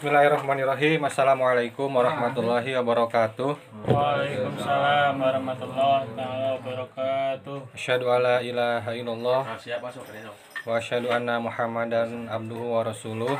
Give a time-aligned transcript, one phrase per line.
[0.00, 1.04] Bismillahirrahmanirrahim.
[1.04, 3.52] Assalamualaikum warahmatullahi wabarakatuh.
[3.84, 6.08] Waalaikumsalam warahmatullahi
[6.56, 7.68] wabarakatuh.
[7.76, 13.36] Asyhadu alla ilaha illallah Ah, wa asyhadu anna Muhammadan abduhu wa rasuluh.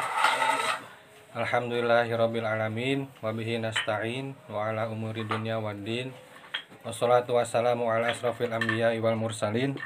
[1.32, 6.12] Alhamdulillahirabbil alamin wa bihi nasta'in wa ala umuri dunya waddin.
[6.84, 9.80] Wassalatu wassalamu ala asrafil anbiya wal mursalin.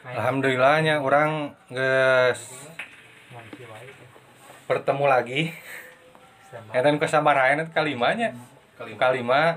[0.00, 2.72] Alhamdulillahnya orang geus
[4.66, 5.54] bertemu lagi.
[6.74, 8.34] Eten kesabaran eta kalimanya.
[8.76, 9.56] Kalima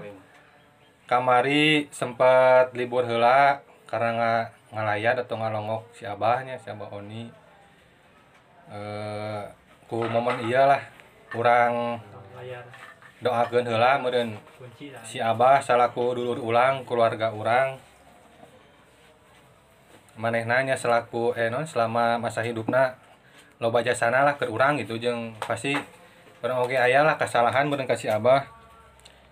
[1.10, 4.34] kamari sempat libur heula karena nga,
[4.70, 7.28] ngalayat atau ngalongok si abahnya si abah Oni.
[8.70, 9.44] Eh
[9.90, 10.86] ku momen iyalah
[11.34, 11.98] kurang
[13.20, 14.38] doakeun heula meureun
[15.02, 17.82] si abah salaku dulur ulang keluarga urang.
[20.20, 22.96] Manehna nya selaku eh non selama masa hidupna
[23.60, 25.76] loba jasana lah ke urang gitu jeung pasti
[26.40, 28.48] orang oge aya lah kesalahan meureun ka si abah.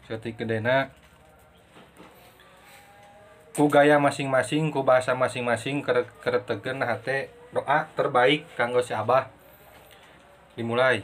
[0.07, 0.91] Setik gedena
[3.55, 9.31] ku gaya masing-masing ku bahasa masing-masing teukeun hate doa terbaik kanggo si abah.
[10.59, 11.03] Dimulai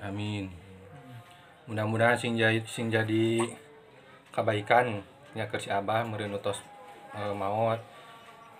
[0.00, 0.48] Amin.
[1.68, 3.44] Mudah-mudahan sing jadi sing jadi
[4.32, 5.04] kebaikan
[5.36, 6.58] nya keur si Abah meureun utos
[7.14, 7.78] e, maot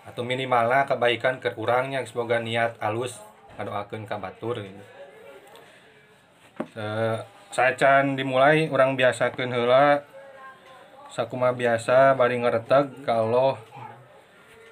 [0.07, 3.19] atau minimalnya kebaikan ke urangnya semoga niat alus
[3.57, 4.85] ngadoakeun ka batur gitu.
[6.77, 6.85] E,
[7.51, 10.05] sacan dimulai orang biasakeun heula
[11.11, 13.59] sakuma biasa bari ngareteg ka Allah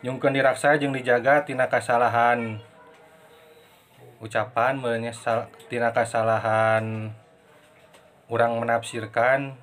[0.07, 2.63] nyungkeun diraksa jeung dijaga tina kasalahan
[4.19, 7.15] ucapan mulanya sal, tina kasalahan
[8.29, 9.55] orang menafsirkan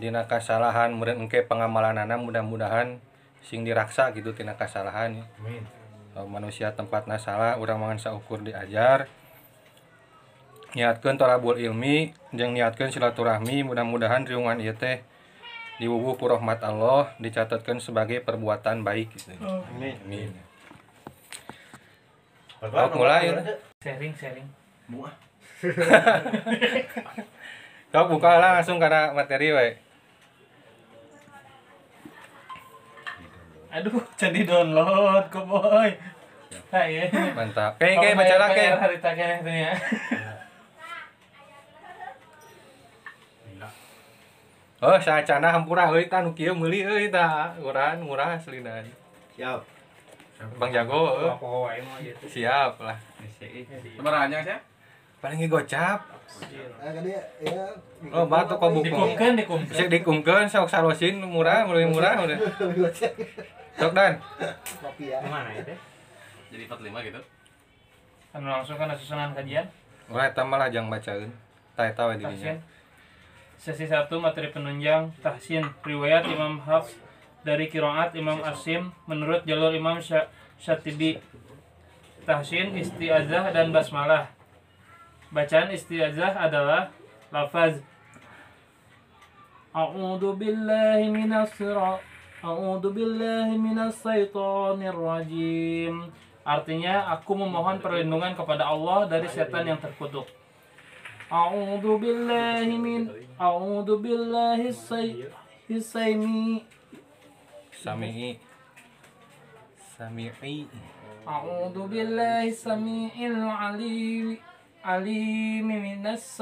[0.00, 2.98] dina kasalahan meureun engke pengamalanana mudah-mudahan
[3.44, 5.64] sing diraksa gitu tina kasalahan Amin.
[6.20, 9.08] Manusia tempatna salah urang mangan saukur diajar
[10.76, 15.00] niatkeun tolabul ilmi jeung niatkeun silaturahmi mudah-mudahan riungan ieu teh
[15.80, 19.32] diwuwuh ku rahmat Allah dicatatkeun sebagai perbuatan baik gitu.
[19.40, 19.96] Amin.
[20.04, 20.49] Amin.
[22.60, 23.32] Sok mulai.
[23.80, 24.44] Sharing sharing.
[24.92, 25.14] Muah.
[27.92, 29.68] Sok buka lah langsung karena materi we.
[33.70, 35.90] Aduh, jadi download kok boy.
[36.68, 37.08] Hai.
[37.32, 37.80] Mantap.
[37.80, 38.72] Kayak kayak baca lah kayak.
[38.76, 39.72] Hari kene teh ya.
[44.80, 47.56] Oh, saacana hampura euy tah nu kieu meuli euy tah.
[47.60, 48.84] Urang murah aslina.
[49.36, 49.79] Siap.
[50.56, 51.36] Bang Jago.
[51.36, 52.24] mah gitu.
[52.40, 52.96] Siap lah.
[53.96, 54.58] Sebenarnya sih.
[55.20, 56.00] Paling gocap.
[56.48, 57.66] Dia ya.
[58.08, 58.88] Oh, batu kok buku.
[58.88, 59.68] Dikumkeun dikumkeun.
[59.68, 62.38] Bisa dikumkeun sok salosin murah, mulai murah udah.
[63.76, 64.16] Sok dan.
[64.80, 65.20] Kopi ya.
[65.20, 65.76] Mana itu?
[66.50, 67.20] Jadi 45 gitu.
[68.32, 69.68] Kan langsung kan susunan kajian.
[70.08, 71.28] Ulah tambah lah jang bacaeun.
[71.76, 72.56] Tah eta we dirinya.
[73.60, 76.96] Sesi 1 materi penunjang Tahsin riwayat Imam Hafs
[77.40, 80.28] dari Kiroat Imam Asim menurut jalur Imam Sya-
[80.60, 81.20] Syatibi.
[82.28, 84.28] Tahsin istiazah dan basmalah.
[85.32, 86.92] Bacaan istiazah adalah
[87.32, 87.80] lafaz.
[89.70, 91.54] A'udzu billahi minas
[92.40, 96.12] A'udzu billahi minas syaitonir rajim.
[96.40, 100.26] Artinya aku memohon perlindungan kepada Allah dari setan yang terkutuk.
[101.30, 103.06] A'udzu billahi min
[103.38, 105.30] A'udzu billahi say
[105.70, 106.66] Hisaimi
[107.80, 108.36] Sami'i.
[109.96, 110.68] Sami'i.
[111.24, 114.36] A'udzu billahi samiil alim
[114.84, 116.36] alim minas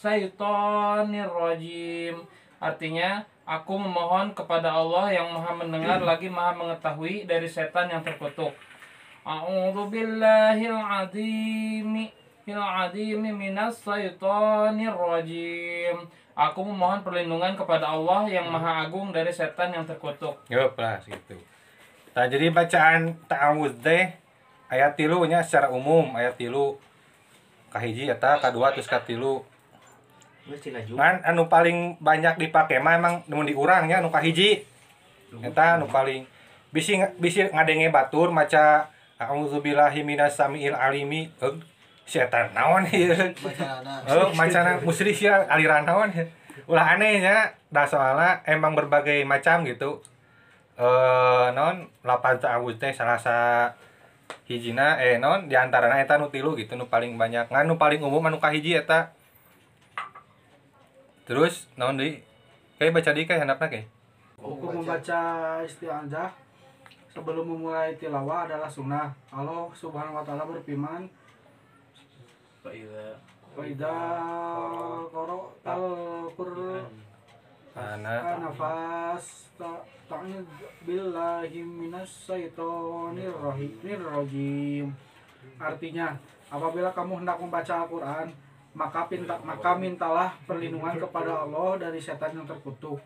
[0.00, 2.24] syaitonir rajim
[2.56, 8.56] Artinya aku memohon kepada Allah yang maha mendengar lagi maha mengetahui dari setan yang terkutuk
[9.28, 12.08] A'udzu billahil azimi
[12.48, 16.08] il azimi minas syaitonir rajim
[16.40, 21.36] Aku memohon perlindungan kepada Allah yang maha agung dari setan yang terkutuk Yup lah gitu.
[22.16, 24.16] Nah, jadi bacaan ta'awudz teh
[24.72, 26.80] ayat tilu nya secara umum ayat tilu
[27.68, 29.44] kahiji eta kadua terus katilu
[30.90, 34.66] Ngan anu paling banyak dipake mah emang mun di urang nya anu kahiji.
[35.44, 36.26] Eta anu paling
[36.74, 38.90] bisi bisi ngadenge batur maca
[39.20, 41.28] A'udzubillahi minas samiil alimi.
[42.10, 42.82] Setan naon?
[43.38, 44.02] Bacana.
[44.10, 46.26] Oh, macana musri sih aliran naon ya.
[46.66, 50.02] Ulah anehnya, dah soalnya emang berbagai macam gitu.
[50.74, 53.70] Eh non lapan ta'awud teh salah sa
[54.50, 58.02] hijina eh non di antaranya eta nu tilu gitu nu paling banyak ngan nu paling
[58.02, 59.14] umum anu kahiji eta
[61.26, 62.18] terus non di
[62.78, 63.86] kayak baca di kayak handapna kayak
[64.40, 65.20] Hukum membaca
[65.60, 66.32] isti'adzah
[67.12, 69.12] sebelum memulai tilawah adalah sunnah.
[69.28, 71.04] Allah Subhanahu wa taala berfirman,
[72.60, 73.16] Pak Ida.
[73.56, 73.96] "Wa idza
[75.08, 75.88] qara'tal
[76.36, 76.86] Qur'an
[77.72, 80.44] ana nafas ta'id
[80.84, 83.32] billahi minas syaitonir
[84.04, 84.92] rajim."
[85.56, 86.20] Artinya,
[86.52, 88.28] apabila kamu hendak membaca Al-Qur'an,
[88.76, 93.00] maka pinta, maka mintalah perlindungan kepada Allah dari setan yang terkutuk.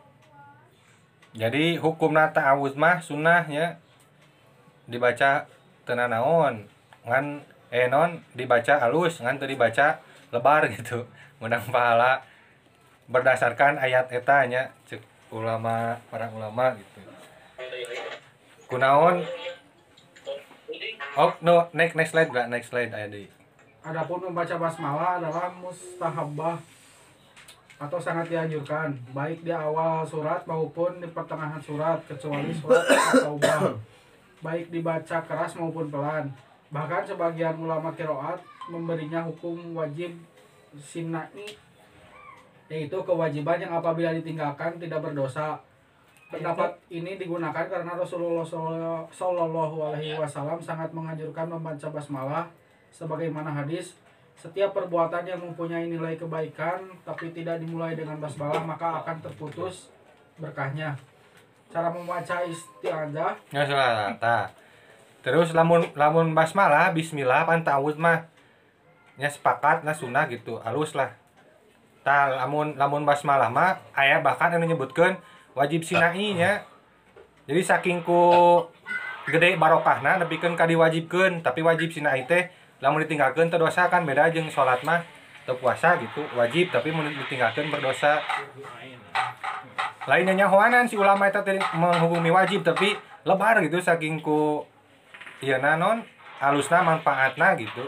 [1.35, 3.79] jadi hukum ta'awuz mah sunnahnya
[4.87, 5.51] dibaca
[5.83, 6.71] tenan naon
[7.03, 7.43] ngan
[7.75, 9.99] eh non dibaca halus ngan teu dibaca
[10.31, 11.11] lebar gitu.
[11.43, 12.23] Menang pahala
[13.11, 15.03] berdasarkan ayat eta nya cek
[15.35, 17.03] ulama para ulama gitu.
[18.71, 19.27] Kunaon?
[21.19, 22.47] Oh no next next slide gak?
[22.47, 23.27] Next slide deui
[23.85, 26.57] Adapun membaca basmalah adalah mustahabbah
[27.75, 32.81] atau sangat dianjurkan baik di awal surat maupun di pertengahan surat kecuali surat
[33.13, 33.77] At-Taubah.
[34.41, 36.33] Baik dibaca keras maupun pelan
[36.75, 40.11] bahkan sebagian ulama kiroat memberinya hukum wajib
[40.75, 41.55] sinai
[42.67, 45.55] yaitu kewajiban yang apabila ditinggalkan tidak berdosa.
[46.33, 48.43] Pendapat ini digunakan karena Rasulullah
[49.07, 52.51] Shallallahu Alaihi Wasallam sangat menganjurkan membaca basmalah
[52.91, 53.95] sebagaimana hadis.
[54.35, 59.95] Setiap perbuatan yang mempunyai nilai kebaikan tapi tidak dimulai dengan basmalah maka akan terputus
[60.43, 60.99] berkahnya.
[61.71, 63.39] Cara membaca isti'adzah
[64.19, 64.64] Ya.
[65.25, 68.29] Terus lamun lamun basmalah bismillah pan ta'awudz mah
[69.17, 71.17] nya sepakat nah sunnah gitu, halus lah.
[72.05, 75.17] Tah lamun lamun basmalah mah aya bahkan anu nyebutkeun
[75.57, 76.69] wajib sinai nya.
[77.49, 78.21] Jadi saking ku
[79.25, 82.53] gede barokahna nepikeun ka diwajibkeun, tapi wajib sinai teh
[82.85, 85.01] lamun ditinggalkeun teu dosa kan beda jeung salat mah
[85.49, 88.21] teu puasa gitu, wajib tapi mun ditinggalkeun berdosa.
[90.05, 92.93] lainnya nyahoanan si ulama itu tadi menghubungi wajib tapi
[93.25, 94.61] lebar gitu saking ku
[95.45, 96.01] iya nanon
[96.41, 97.85] halusna manfaatna gitu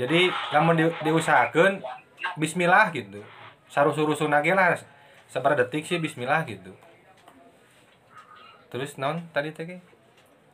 [0.00, 1.84] jadi lamun di, diusahakan
[2.40, 3.20] Bismillah gitu
[3.68, 4.80] saru-surusun lagi lah
[5.28, 6.72] seberapa detik sih Bismillah gitu
[8.72, 9.76] terus non tadi tadi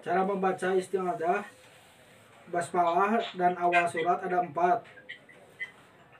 [0.00, 1.44] Cara membaca isti'adzah
[2.48, 4.80] basmalah dan awal surat ada empat.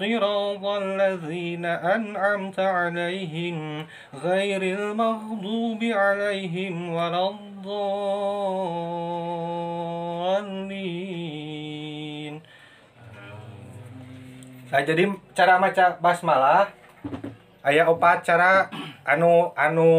[0.00, 8.60] صراط الذين أنعمت عليهم غير المغضوب عليهم ولا الضالين
[14.70, 15.02] Nah, jadi
[15.34, 16.70] cara maca basmalah
[17.66, 18.70] aya opat cara
[19.02, 19.90] anu anu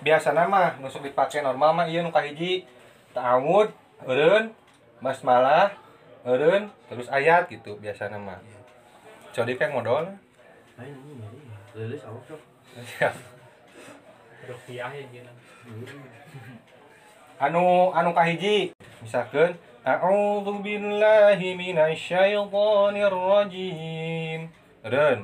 [0.00, 2.64] biasa nama nusuk dipakai normal mah iya nu kahiji
[3.12, 3.68] ta'awud
[4.08, 4.48] eureun
[5.04, 5.76] basmalah
[6.24, 8.40] eureun terus ayat gitu biasa nama
[9.29, 10.17] Codi kayak modal
[10.79, 11.15] ini.
[11.77, 12.03] Lilis
[14.49, 15.21] rupiah ya
[17.39, 24.51] anu anu kahiji misalkan A'udzu billahi minasyaitonir rajim.
[24.83, 25.23] Dan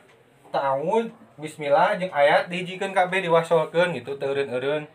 [0.54, 4.86] ta'awud bismillah jeung ayat dihijikeun kabeh diwasolkeun gitu teu eureun-eureun.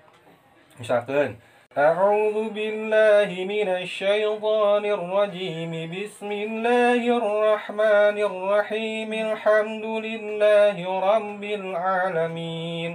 [0.79, 1.39] Misalkan
[1.75, 12.91] أعوذ بالله من الشيطان الرجيم بسم الله الرحمن الرحيم الحمد لله رب العالمين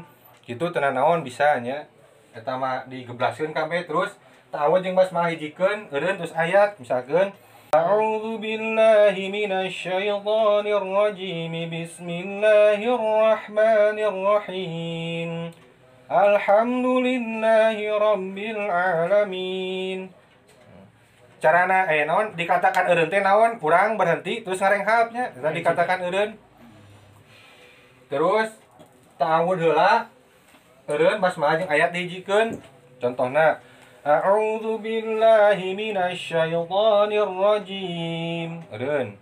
[0.48, 1.92] gitu tenan naon bisa nya
[2.32, 4.16] eta mah digeblaskeun kabeh terus
[4.56, 7.36] ta'awud jeung basmalah hijikeun eureun terus ayat misalkan
[7.74, 15.32] أعوذ بالله من الشيطان الرجيم بسم الله الرحمن الرحيم
[16.10, 20.10] Alhamdulillahi rabbil alamin.
[21.38, 23.62] Carana eh naon dikatakan eureun teh naon?
[23.62, 25.38] Kurang berhenti terus ngarenghapnya.
[25.38, 26.34] Eta dikatakan eureun.
[28.10, 28.50] Terus
[29.22, 30.10] ta'awud heula.
[30.90, 32.58] Eureun basmalah jeung ayat dihijikeun.
[32.98, 33.62] Contohna
[34.05, 38.77] أعوذ بالله من الشيطان الرجيم.
[38.77, 39.17] Ren.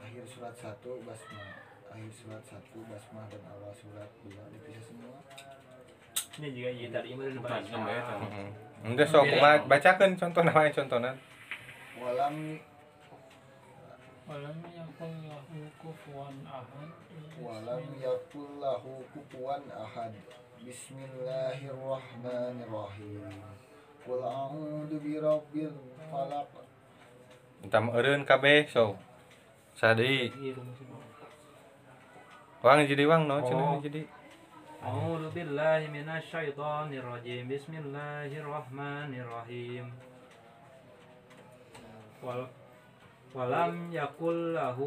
[0.09, 1.61] Akhir surat satu basmalah,
[1.93, 5.21] akhir surat satu basmalah dan awal surat dua dipisah semua.
[6.41, 8.49] ini juga iya tadi mah udah baca Heeh.
[8.89, 11.13] Ente sok kumaha bacakeun contohna wae contohna
[12.01, 12.57] Walam
[14.25, 16.89] walam yakul lahu kufuwan ahad
[17.37, 20.17] walam yakul lahu kufuwan ahad.
[20.65, 23.29] Bismillahirrahmanirrahim.
[24.01, 25.77] Qul a'udzu birabbil
[26.09, 26.49] falaq.
[27.61, 27.85] Entah
[28.25, 28.97] kabeh sok
[29.78, 30.96] Sadeui iya rumusnya
[32.64, 33.80] Wang jadi wang no cenah Oh.
[33.82, 34.02] jadi
[34.84, 39.84] أعوذ بالله من الشيطان الرجيم بسم الله الرحمن الرحيم
[42.20, 42.40] ول
[43.34, 44.78] ولم يكن له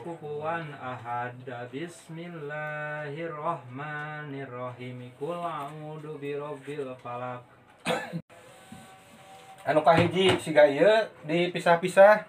[0.00, 7.42] كفوا أحد بسم الله الرحمن الرحيم قل أعوذ برب الفلق
[9.62, 12.26] anu kahiji siga ieu dipisah-pisah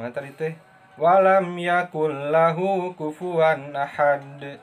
[0.00, 0.56] mana tadi teh?
[0.96, 4.56] Walam yakul lahu kufuwan ahad.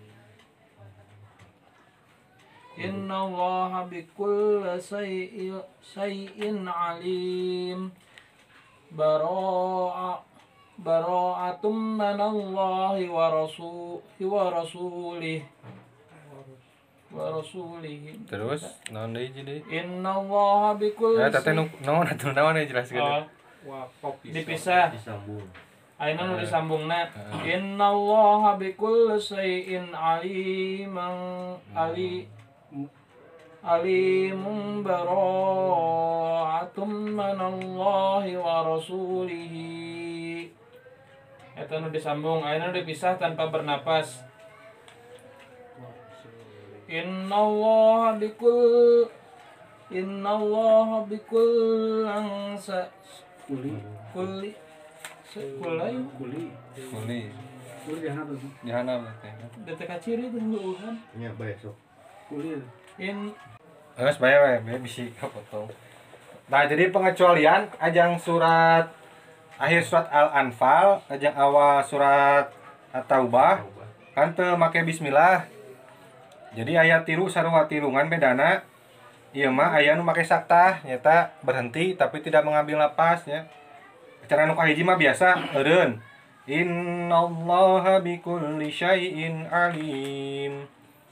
[2.75, 7.93] Inna Allah bikulli syai'in syai'in alim.
[8.91, 10.19] Baro'a
[10.75, 15.39] Bara'atum minallahi wa rasulihi wa rasulih
[17.15, 22.35] wa rasulih terus naon deui jadi Inna Allah bikulli ya teteh nu naon atuh?
[22.35, 23.23] Naon jelaskeun Oh,
[23.71, 24.91] wakaf dipisah.
[24.91, 25.47] disambung
[25.95, 27.07] Aina nu disambungna
[27.47, 32.27] Inna Allah bikulli syai'in aliman ali
[33.63, 35.55] alimun bara'atum
[37.15, 40.51] manallahi wa rasulihi.
[41.55, 44.27] Eta nu disambung, aina nu dipisah tanpa bernapas.
[46.91, 49.09] Inna Allah bikul
[49.95, 52.93] Inna Allah bikul angsa
[53.49, 53.73] Kuli.
[54.13, 54.64] kulli
[55.35, 56.45] kulai Kuli.
[56.77, 57.21] kuli
[57.85, 58.51] Kuli tuh.
[58.63, 59.33] dihanap teh
[59.67, 60.39] detek ciri itu
[60.79, 61.75] kan nya besok
[62.31, 62.63] Kuli.
[63.03, 63.35] in
[63.95, 65.71] Terus bae we, bae bisi kapotong.
[66.51, 68.91] Nah, jadi pengecualian ajang surat
[69.55, 72.51] akhir surat Al-Anfal, ajang awal surat
[72.91, 73.63] At-Taubah
[74.15, 75.47] kan teu make bismillah.
[76.59, 78.63] Jadi ayat tiru sarua tirungan bedana
[79.35, 83.51] Iya mah aya nu make saktah nyata berhenti tapi tidak mengambil napasnya.
[84.25, 86.01] Cara nu kahiji mah biasa eureun.
[86.49, 90.65] Innallaha bikulli syai'in alim.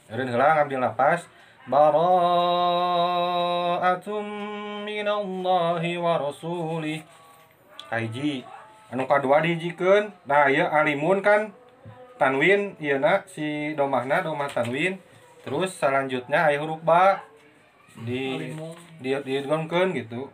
[0.09, 1.29] Eureun heula ngambil napas.
[1.69, 2.35] Bara'atum
[4.89, 7.05] minallahi wa rasulih.
[7.93, 8.49] Kahiji.
[8.93, 10.13] Anu kadua dihijikeun.
[10.25, 11.53] Nah, ieu alimun kan
[12.17, 15.01] tanwin ieu si domahna domah tanwin.
[15.45, 17.25] Terus selanjutnya aya huruf ba
[18.05, 18.53] di
[19.03, 20.31] di digonkeun gitu.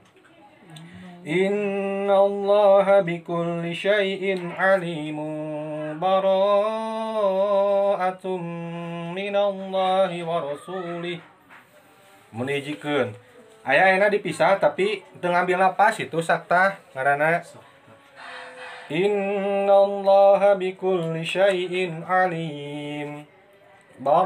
[1.29, 6.33] Innallaha bikulli syai'in alimun bara'atum
[9.13, 11.21] minallahi wa rasulih
[12.33, 13.13] mun hijikeun
[13.61, 17.45] aya enak dipisah tapi teu ngambil napas itu sakta ngaranna.
[18.89, 23.29] Innallaha bikulli syai'in alim.
[24.01, 24.25] Bara'atum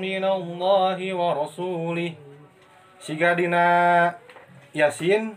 [0.00, 2.16] minallahi wa rasulih
[3.04, 3.64] siga dina
[4.72, 5.36] Yasin.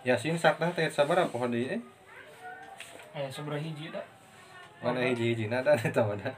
[0.00, 1.80] Yasin sakta teh sabar apa deui eh?
[3.12, 4.06] Eh seberapa hiji dah.
[4.80, 6.32] Mana hiji-hijina dan eta mana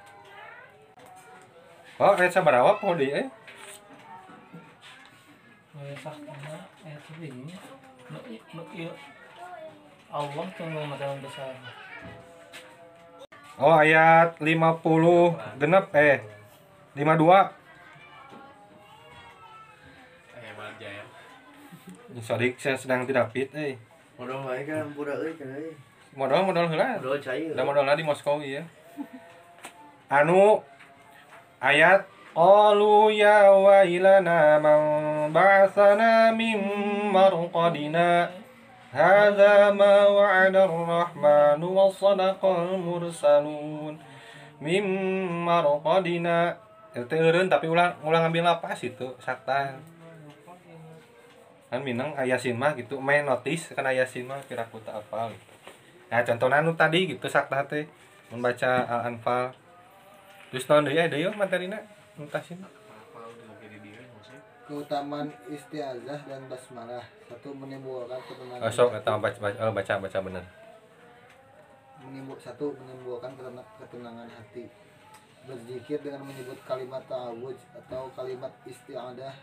[2.01, 3.29] Oh, ayat sabaraha poho deui eh?
[6.01, 6.57] sakana
[6.89, 7.53] eh tapi ini
[8.11, 8.19] nu
[8.57, 8.63] nu
[10.11, 11.55] Allah tunggu mata besar.
[13.61, 14.81] Oh, ayat 50
[15.61, 16.25] genep eh
[16.99, 17.60] 52.
[22.19, 23.79] Sodik saya sedang tidak fit eh.
[24.19, 25.71] modal wae kan budak euy kan euy
[26.11, 26.99] Modal modal heula.
[26.99, 28.67] modal cair Da modalna di Moskow ya.
[30.11, 30.59] Anu
[31.63, 32.03] ayat
[32.35, 34.81] Qalu ya wailana man
[35.35, 36.59] ba'athana min
[37.11, 38.31] marqadina
[39.75, 43.99] ma wa'ada ar-rahmanu wa sadaqal mursalun
[44.63, 44.87] Mim
[45.47, 46.55] marqadina
[46.91, 49.79] Itu tapi ulang ulang ngambil napas itu sakta
[51.71, 55.31] kan minang ayasin mah gitu main notis kan ayasin mah kira ku tak apal
[56.11, 57.87] nah contohnya nu tadi gitu sakta teh
[58.31, 59.51] membaca al-anfal.
[60.51, 61.79] Terus tahun deui aya deui materina
[62.15, 62.63] nutasin.
[64.71, 67.03] Keutamaan istiazah dan basmalah.
[67.27, 68.63] Satu menimbulkan ketenangan.
[68.63, 70.45] Oh, sok eta baca baca oh, baca baca bener.
[72.07, 74.71] Menimbul satu menimbulkan ketena- ketenangan hati.
[75.43, 79.35] Berzikir dengan menyebut kalimat ta'awudz atau kalimat istiadah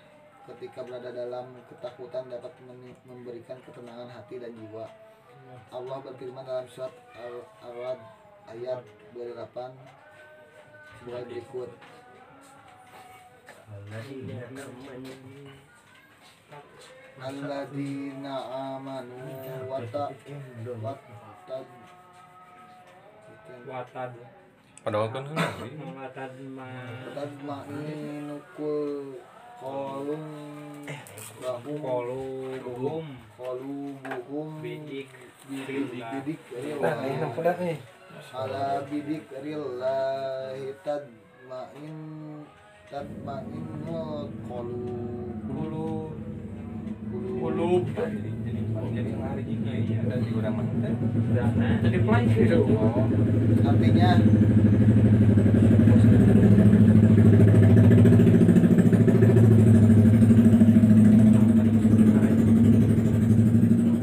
[0.48, 2.52] ketika berada dalam ketakutan dapat
[3.04, 4.88] memberikan ketenangan hati dan jiwa.
[5.72, 8.00] Allah berfirman dalam surat Al- Ar-Rad
[8.52, 8.82] ayat
[9.12, 9.76] 28
[11.04, 11.70] sebagai berikut.
[17.18, 18.36] Alladzina
[18.78, 19.18] amanu
[19.68, 20.06] wa ta
[20.80, 20.94] wa
[21.50, 21.58] ta
[23.68, 24.12] watad
[24.86, 25.26] padahal kan
[25.98, 26.70] watad ma
[27.12, 29.18] tadma'innu kul
[29.58, 30.24] kolum.
[31.38, 33.06] Bahum Kolubuhum
[33.38, 35.08] kolubuhum bidik.
[35.48, 36.04] Bidik.
[36.04, 36.40] Bidik
[36.82, 37.78] Nah, ini rillah udah nih.
[38.34, 41.98] ala bidik rillahi tadmain
[42.90, 46.12] tadmainul kolub Kulub.
[47.08, 47.84] kulub Kulub.
[48.88, 50.94] Jadi ngari juga ya dari urang mah teh.
[51.34, 52.62] dana Jadi gitu.
[53.62, 54.10] artinya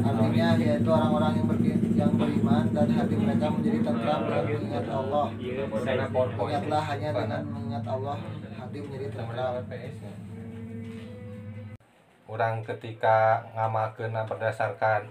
[0.05, 1.63] artinya yaitu orang-orang yang ber-
[1.95, 7.09] yang beriman dan hati mereka menjadi tentram dan mengingat Allah iya Karena poin-poin ingatlah hanya
[7.15, 8.17] dengan mengingat Allah
[8.59, 9.63] hati menjadi tentram
[12.25, 15.07] orang ketika ngamalkeun berdasarkan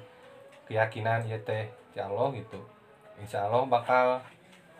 [0.67, 2.59] keyakinan ieu teh ti Allah gitu.
[3.21, 4.19] Insya Allah bakal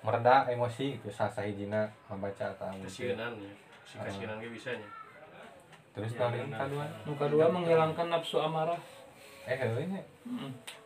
[0.04, 3.54] mereda emosi itu sasa hijina membaca tahu Kasihanan ya.
[3.88, 4.90] Si kasihanan ge bisa nya.
[5.94, 6.86] terus Ya, paling kedua?
[7.06, 8.82] Nuka dua menghilangkan nafsu amarah.
[9.46, 10.02] eh heueuy nya.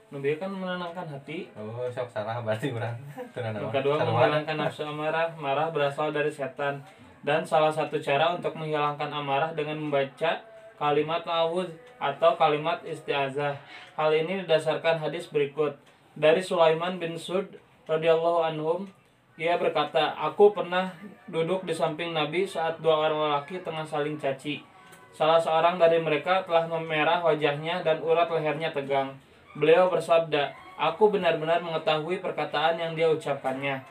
[0.08, 0.24] Hmm.
[0.24, 1.52] Nubi kan menenangkan hati.
[1.60, 2.96] oh sok salah berarti urang
[3.36, 5.36] tenan Nuka dua menghilangkan nafsu amarah.
[5.36, 6.80] Marah berasal dari setan.
[7.28, 10.40] Dan salah satu cara untuk menghilangkan amarah dengan membaca
[10.80, 13.60] kalimat ta'awudz atau kalimat isti'azah.
[14.00, 15.76] Hal ini didasarkan hadis berikut.
[16.16, 17.60] Dari Sulaiman bin Sud
[17.92, 18.88] radhiyallahu anhum
[19.36, 20.96] ia berkata, "Aku pernah
[21.28, 24.64] duduk di samping Nabi saat dua orang lelaki tengah saling caci.
[25.12, 29.12] Salah seorang dari mereka telah memerah wajahnya dan urat lehernya tegang.
[29.58, 33.82] Beliau bersabda, "Aku benar-benar mengetahui perkataan yang dia ucapkannya.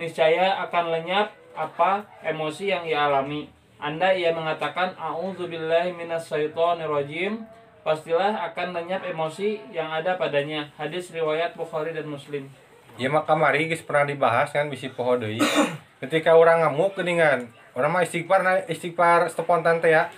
[0.00, 3.52] Niscaya akan lenyap apa emosi yang ia alami.
[3.76, 7.44] Anda ia mengatakan, "A'udzubillahi minasyaitonirrajim."
[7.84, 10.72] Pastilah akan lenyap emosi yang ada padanya.
[10.74, 12.50] Hadis riwayat Bukhari dan Muslim.
[12.96, 15.38] Ya maka mari geus pernah dibahas kan bisi poho deui.
[16.02, 20.08] Ketika orang ngamuk geuningan, orang mah istighfar na istighfar spontan teh ya.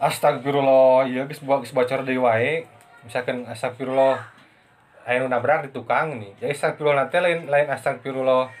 [0.00, 1.06] Astagfirullah,
[1.44, 2.77] buat geus bocor deui wae.
[3.08, 4.20] Misalkan astagfirullah
[5.08, 6.36] nu nabrak di tukang nih.
[6.44, 8.52] Ya astagfirullah teh lain lain astagfirullah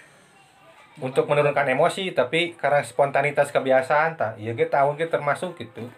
[1.04, 5.92] untuk menurunkan emosi tapi karena spontanitas kebiasaan tak ieu ge tahun ge termasuk gitu.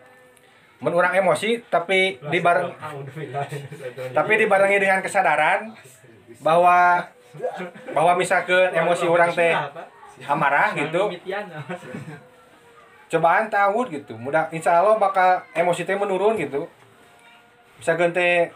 [0.83, 2.75] Mun urang emosi tapi dibareng
[4.19, 5.71] tapi dibarengi dengan kesadaran
[6.43, 7.07] bahwa
[7.95, 9.55] bahwa misalkan emosi orang teh
[10.27, 11.07] amarah gitu.
[13.15, 14.19] Cobaan tahun gitu.
[14.19, 16.67] Mudah insya Allah bakal emosi teh menurun gitu
[17.81, 18.53] misalkan teh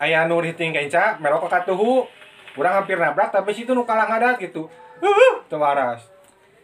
[0.00, 2.08] ayah nur hiting kenca melok ke katuhu
[2.56, 4.66] kurang hampir nabrak tapi situ nu kalah ngadat gitu.
[5.04, 6.08] Uh waras.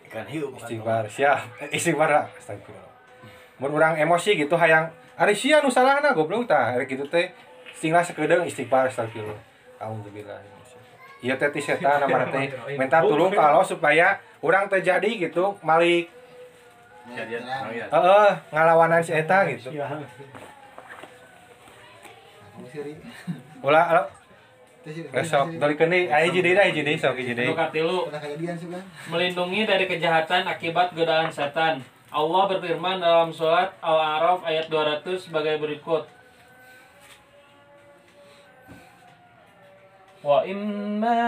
[0.09, 1.45] Ikan hiu istighfar siap.
[1.77, 2.25] Istighfar lah.
[2.33, 2.93] astagfirullah.
[3.61, 4.89] Mun urang emosi gitu hayang
[5.21, 6.73] ari sia nu salahna goblok tah.
[6.73, 7.29] Ari kitu teh
[7.77, 9.37] singlah sakedeung istighfar astagfirullah.
[9.77, 10.41] Alhamdulillah.
[11.21, 12.49] Iya teh ti setan namanya teh.
[12.81, 16.09] Minta tolong kalau supaya orang terjadi gitu malik.
[17.09, 17.87] Kejadian orang ya.
[17.89, 19.73] heeh ngalawanan si eta gitu.
[19.73, 19.81] Siri
[23.63, 24.03] ulah alo
[24.79, 25.59] Teh siri, geus siri, sok siri.
[25.59, 27.99] dari kene aya jadi dah jadi sok jadi Nu katilu,
[29.11, 31.83] melindungi dari kejahatan akibat godaan setan.
[32.09, 36.09] Allah berfirman dalam surat Al-A'raf ayat 200 sebagai berikut.
[40.25, 41.21] Wa imma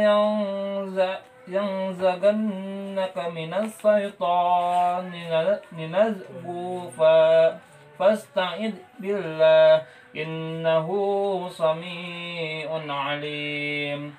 [0.00, 5.28] yanza yanzagannaka minas syaitani
[5.76, 7.52] ninazgu fa
[7.94, 9.82] fasta'id billah
[10.14, 14.14] innahu sami'un alim.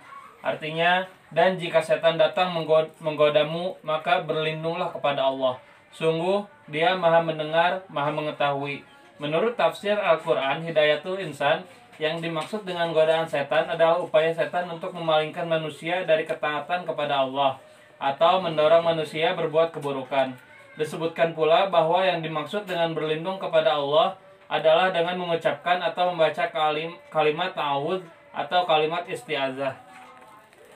[0.45, 5.57] Artinya, dan jika setan datang menggod- menggodamu, maka berlindunglah kepada Allah.
[5.95, 8.85] Sungguh, dia maha mendengar, maha mengetahui.
[9.17, 11.63] Menurut tafsir Al-Quran, hidayatul insan,
[11.95, 17.55] yang dimaksud dengan godaan setan adalah upaya setan untuk memalingkan manusia dari ketaatan kepada Allah
[17.95, 20.35] atau mendorong manusia berbuat keburukan.
[20.75, 24.19] Disebutkan pula bahwa yang dimaksud dengan berlindung kepada Allah
[24.51, 28.03] adalah dengan mengucapkan atau membaca kalim, kalimat ta'awud
[28.35, 29.73] atau kalimat isti'azah.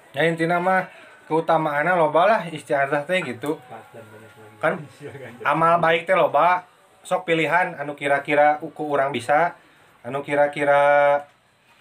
[0.09, 0.89] ya intinya mah
[1.29, 3.61] keutamaannya loba lah istiazah teh gitu.
[4.57, 4.81] Kan
[5.45, 6.65] amal baik teh loba
[7.05, 9.53] sok pilihan anu kira-kira uku orang bisa
[10.01, 10.81] anu kira-kira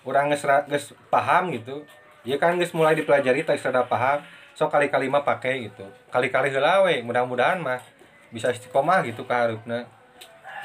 [0.05, 1.87] orang geus ra- geus paham gitu.
[2.27, 4.21] Ya kan geus mulai dipelajari tak sada paham
[4.53, 5.89] sok kali-kali mah pakai gitu.
[6.13, 7.81] Kali-kali heula mudah-mudahan mah
[8.29, 9.89] bisa istiqomah gitu ka harupna.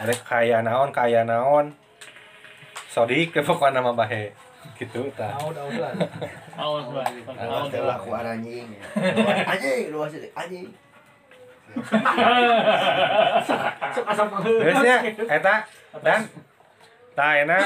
[0.04, 1.76] Mereka kaya naon kaya naon.
[2.90, 4.34] Sodik ke pokoknya nama bahe.
[4.80, 5.36] Gitu tah.
[5.36, 5.56] Ta'awud,
[6.88, 7.36] Mbak.
[7.36, 8.68] Awas teh lakuan anjing.
[9.52, 10.72] Anjing, lu masih anjing.
[14.44, 14.96] Terusnya,
[15.28, 15.56] eta
[16.00, 16.22] dan
[17.18, 17.66] tah enak.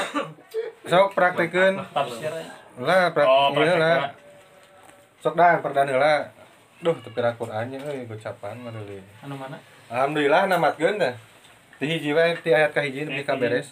[0.88, 2.44] Sok Tafsirnya.
[2.78, 4.14] lah prak Oh, praktek, lah.
[5.18, 6.30] Sok dan perdan heula
[6.78, 9.58] duh teu pira Qur'annya euy gocapan mah deuleu Anu mana?
[9.88, 11.14] Alhamdulillah namatkeun dah
[11.78, 13.70] Di hiji wae ti ayat ka hiji nepi ka beres.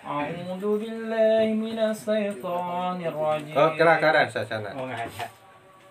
[0.00, 3.52] A'udzu billahi minas syaitonir rajim.
[3.52, 4.72] Oh, kira keadaan sasana.
[4.72, 5.28] Oh nggak ada.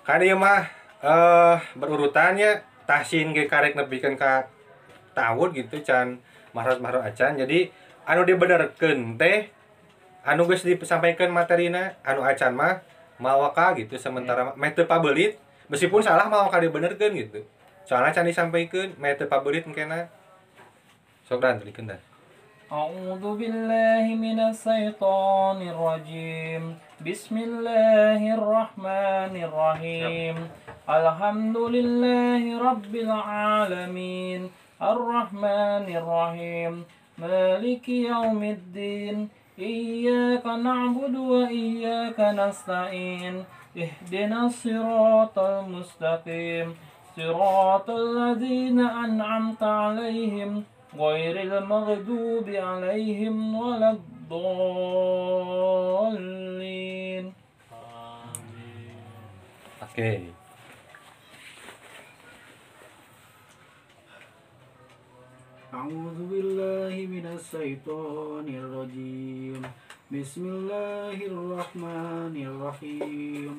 [0.01, 0.65] Kan ieu mah
[1.05, 4.49] eh berurutan ya tahsin ge karek nepikeun ka
[5.13, 6.17] tahun gitu can
[6.57, 7.37] mahrot-mahrot acan.
[7.37, 7.69] Jadi
[8.09, 9.53] anu dibenerkeun teh
[10.25, 12.81] anu geus disampaikan materina anu acan mah
[13.21, 15.37] mawaka gitu sementara meh teu pabelit
[15.69, 17.45] meskipun salah mawaka dibenerkeun gitu
[17.88, 20.08] Soalnya can disampaikan meh teu pabelit engkena.
[21.28, 22.00] Sok dan tulikeun dan.
[22.72, 26.62] أعوذ بالله من الشيطان الرجيم
[27.06, 30.36] بسم الله الرحمن الرحيم
[30.88, 34.50] الحمد لله رب العالمين
[34.82, 36.72] الرحمن الرحيم
[37.18, 43.44] مالك يوم الدين إياك نعبد وإياك نستعين
[43.76, 46.68] اهدنا الصراط المستقيم
[47.19, 50.63] صراط الذين أنعمت عليهم
[50.95, 54.79] غير المغضوب عليهم ولا الضالين.
[59.83, 60.11] Oke.
[65.73, 69.61] أعوذ بالله من الشيطان الرجيم.
[70.11, 73.55] بسم الله الرحمن الرحيم.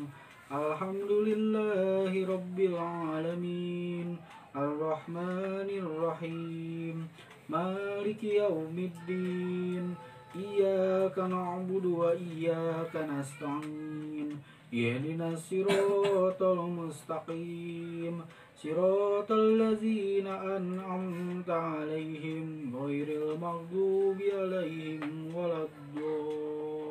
[0.52, 4.16] الحمد لله رب العالمين
[4.56, 7.08] الرحمن الرحيم
[7.48, 9.94] مالك يوم الدين
[10.36, 14.38] إياك نعبد وإياك نستعين
[14.74, 18.20] اهدنا الصراط المستقيم
[18.56, 26.90] صراط الذين أنعمت عليهم غير المغضوب عليهم ولا الضالين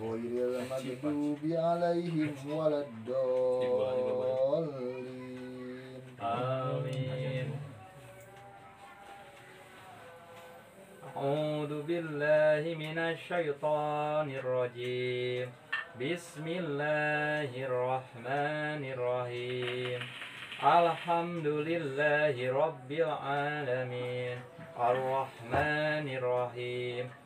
[0.00, 3.96] غير المغضوب عليهم ولا الضالين.
[6.22, 7.52] آمين.
[11.16, 15.52] أعوذ بالله من الشيطان الرجيم.
[16.00, 20.00] بسم الله الرحمن الرحيم.
[20.62, 24.38] الحمد لله رب العالمين.
[24.78, 27.25] الرحمن الرحيم.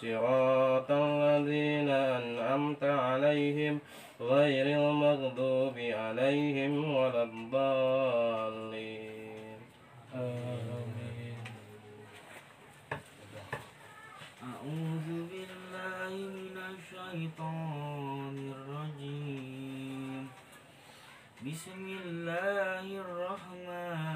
[0.00, 3.78] صراط الذين أنعمت عليهم
[4.20, 8.76] غير المغضوب عليهم ولا الضالين.
[10.14, 11.38] آمين.
[14.50, 20.28] أعوذ بالله من الشيطان الرجيم.
[21.46, 24.15] بسم الله الرحمن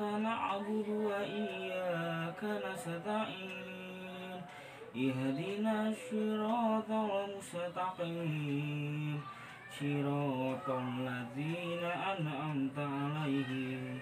[0.00, 4.42] نعبد وإياك نستعين.
[4.96, 9.20] اهدنا الصراط المستقيم.
[9.80, 13.98] صراط الذين أنعمت عليهم.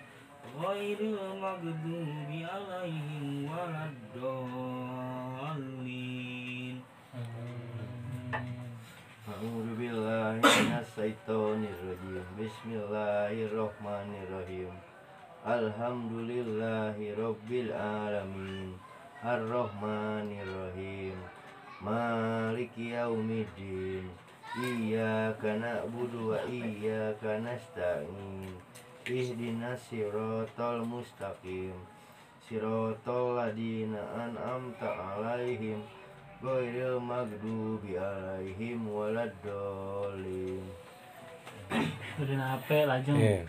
[0.63, 5.17] غير المغضوب عليهم ولا الضالين.
[9.29, 12.27] أعوذ بالله من الشيطان الرجيم.
[12.41, 14.86] Bismillahirrahmanirrahim
[15.47, 18.75] Alhamdulillahi Rabbil Alamin
[19.23, 21.15] Ar-Rahmanirrahim.
[21.79, 24.11] Maliki Yaumiddin.
[24.59, 28.51] Iyyaka na'budu wa iyyaka nasta'in.
[29.07, 31.79] Ihdinas siratal mustaqim.
[32.43, 35.79] Siratal ladina an'amta alaihim
[36.43, 40.67] Ghairil maghdubi alaihim waladdallin.
[42.19, 43.15] Udah nape lajeng.
[43.15, 43.47] Iya.